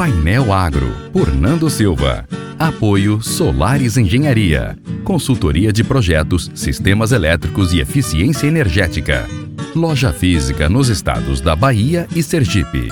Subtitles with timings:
[0.00, 2.26] Painel Agro, por Nando Silva.
[2.58, 4.74] Apoio Solares Engenharia.
[5.04, 9.28] Consultoria de projetos, sistemas elétricos e eficiência energética.
[9.76, 12.88] Loja física nos estados da Bahia e Sergipe.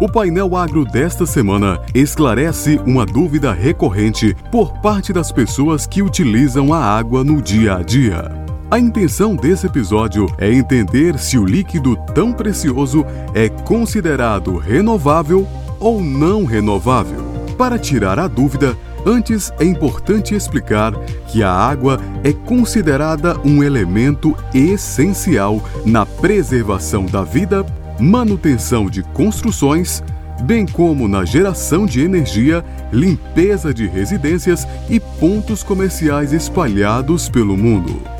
[0.00, 6.74] O painel agro desta semana esclarece uma dúvida recorrente por parte das pessoas que utilizam
[6.74, 8.47] a água no dia a dia.
[8.70, 13.02] A intenção desse episódio é entender se o líquido tão precioso
[13.34, 15.48] é considerado renovável
[15.80, 17.24] ou não renovável.
[17.56, 20.92] Para tirar a dúvida, antes é importante explicar
[21.28, 27.64] que a água é considerada um elemento essencial na preservação da vida
[27.98, 30.02] manutenção de construções,
[30.42, 38.17] bem como na geração de energia, limpeza de residências e pontos comerciais espalhados pelo mundo.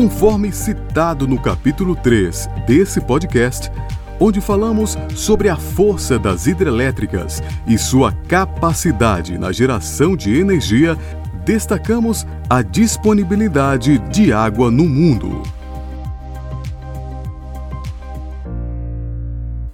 [0.00, 3.70] Conforme citado no capítulo 3 desse podcast,
[4.18, 10.96] onde falamos sobre a força das hidrelétricas e sua capacidade na geração de energia,
[11.44, 15.42] destacamos a disponibilidade de água no mundo.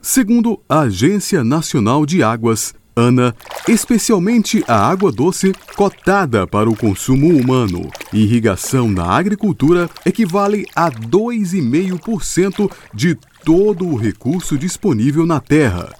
[0.02, 3.36] Segundo a Agência Nacional de Águas, ANA,
[3.68, 12.72] especialmente a água doce cotada para o consumo humano irrigação na agricultura equivale a 2,5%
[12.94, 15.92] de todo o recurso disponível na Terra.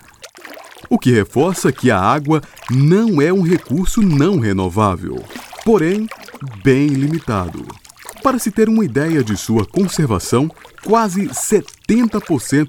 [0.88, 5.22] O que reforça que a água não é um recurso não renovável,
[5.64, 6.08] porém
[6.64, 7.66] bem limitado.
[8.22, 10.50] Para se ter uma ideia de sua conservação,
[10.82, 11.75] quase 70%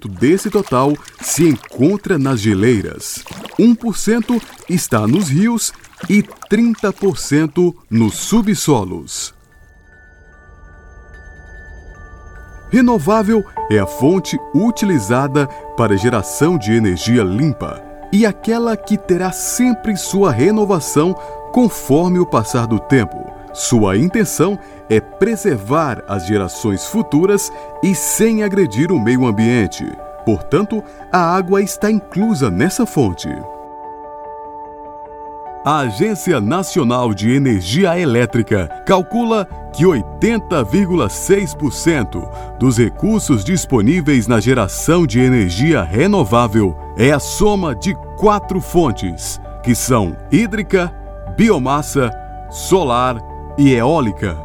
[0.08, 3.24] desse total se encontra nas geleiras,
[3.60, 5.74] 1% está nos rios
[6.08, 9.34] e 30% nos subsolos.
[12.70, 19.98] Renovável é a fonte utilizada para geração de energia limpa e aquela que terá sempre
[19.98, 21.14] sua renovação
[21.54, 24.58] conforme o passar do tempo sua intenção
[24.88, 27.52] é preservar as gerações futuras
[27.82, 29.84] e sem agredir o meio ambiente.
[30.24, 33.28] Portanto, a água está inclusa nessa fonte.
[35.66, 45.20] A Agência Nacional de Energia Elétrica calcula que 80,6% dos recursos disponíveis na geração de
[45.20, 50.94] energia renovável é a soma de quatro fontes, que são hídrica,
[51.36, 52.12] biomassa,
[52.52, 53.18] solar
[53.58, 54.38] e eólica.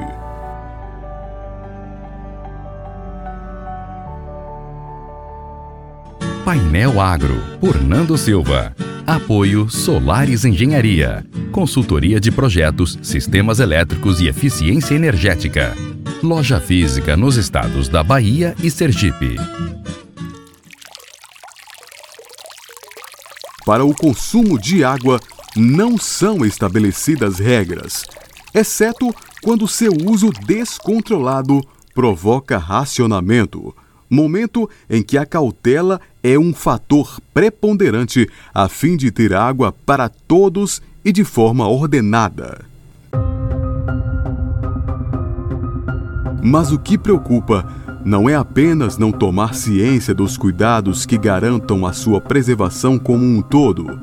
[6.53, 8.77] Painel Agro, por Nando Silva.
[9.07, 11.25] Apoio Solares Engenharia.
[11.51, 15.75] Consultoria de projetos, sistemas elétricos e eficiência energética.
[16.23, 19.37] Loja física nos estados da Bahia e Sergipe.
[23.65, 25.19] Para o consumo de água,
[25.57, 28.05] não são estabelecidas regras,
[28.53, 29.11] exceto
[29.43, 31.63] quando seu uso descontrolado
[31.95, 33.75] provoca racionamento
[34.13, 40.09] momento em que a cautela é um fator preponderante a fim de ter água para
[40.09, 42.65] todos e de forma ordenada.
[46.43, 47.67] Mas o que preocupa
[48.05, 53.41] não é apenas não tomar ciência dos cuidados que garantam a sua preservação como um
[53.41, 54.01] todo,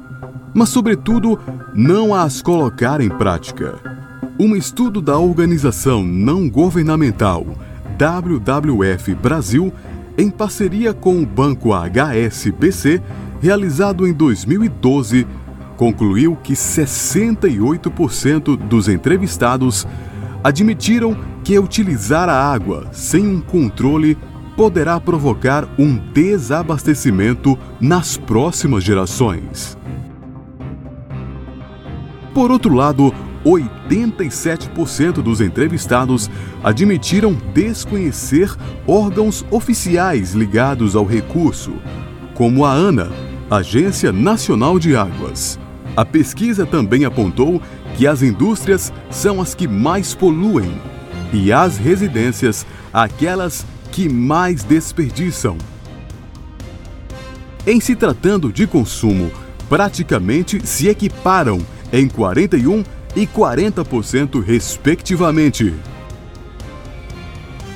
[0.53, 1.39] mas, sobretudo,
[1.73, 3.75] não as colocar em prática.
[4.39, 7.45] Um estudo da organização não governamental
[7.97, 9.73] WWF Brasil
[10.19, 13.01] em parceria com o banco HSBC,
[13.41, 15.25] realizado em 2012,
[15.77, 19.87] concluiu que 68% dos entrevistados
[20.43, 24.17] admitiram que utilizar a água sem um controle
[24.57, 29.77] poderá provocar um desabastecimento nas próximas gerações.
[32.33, 33.13] Por outro lado,
[33.45, 36.29] 87% dos entrevistados
[36.63, 38.55] admitiram desconhecer
[38.87, 41.73] órgãos oficiais ligados ao recurso,
[42.33, 43.09] como a ANA,
[43.49, 45.59] Agência Nacional de Águas.
[45.95, 47.61] A pesquisa também apontou
[47.95, 50.71] que as indústrias são as que mais poluem
[51.33, 55.57] e as residências aquelas que mais desperdiçam.
[57.65, 59.31] Em se tratando de consumo,
[59.67, 61.59] praticamente se equiparam
[61.91, 62.83] em 41
[63.15, 65.73] e 40%, respectivamente.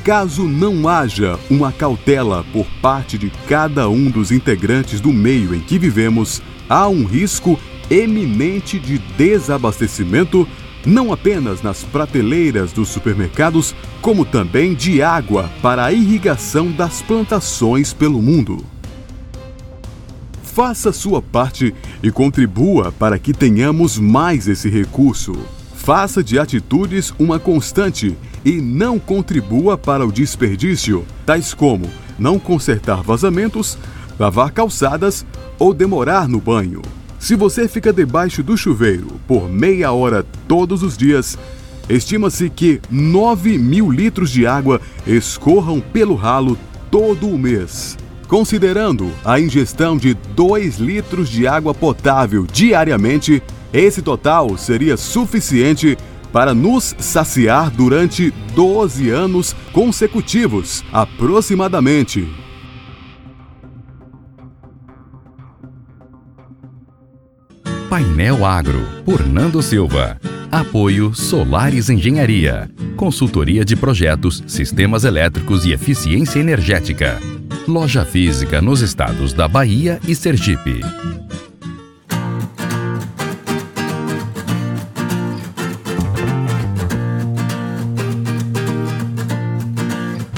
[0.03, 5.61] Caso não haja uma cautela por parte de cada um dos integrantes do meio em
[5.61, 7.57] que vivemos, há um risco
[7.89, 10.47] eminente de desabastecimento,
[10.85, 17.93] não apenas nas prateleiras dos supermercados, como também de água para a irrigação das plantações
[17.93, 18.57] pelo mundo.
[20.53, 21.73] Faça sua parte
[22.03, 25.35] e contribua para que tenhamos mais esse recurso.
[25.73, 28.15] Faça de atitudes uma constante
[28.45, 31.89] e não contribua para o desperdício, tais como
[32.19, 33.79] não consertar vazamentos,
[34.19, 35.25] lavar calçadas
[35.57, 36.83] ou demorar no banho.
[37.17, 41.35] Se você fica debaixo do chuveiro por meia hora todos os dias,
[41.89, 46.55] estima-se que 9 mil litros de água escorram pelo ralo
[46.91, 47.97] todo o mês.
[48.33, 55.95] Considerando a ingestão de 2 litros de água potável diariamente, esse total seria suficiente
[56.31, 62.27] para nos saciar durante 12 anos consecutivos, aproximadamente.
[67.87, 70.19] Painel Agro, por Nando Silva.
[70.51, 72.67] Apoio Solares Engenharia.
[72.95, 77.19] Consultoria de projetos, sistemas elétricos e eficiência energética.
[77.67, 80.81] Loja física nos estados da Bahia e Sergipe.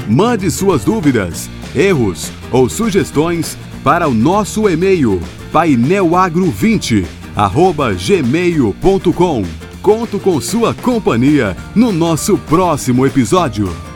[0.08, 5.20] Mande suas dúvidas, erros ou sugestões para o nosso e-mail
[5.52, 7.06] painelagro20
[7.36, 9.44] arroba gmail.com.
[9.82, 13.95] Conto com sua companhia no nosso próximo episódio.